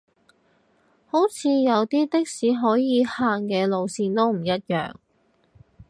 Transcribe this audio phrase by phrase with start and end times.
[1.11, 3.85] 好似有啲的士可以行嘅路
[4.15, 4.95] 都唔一樣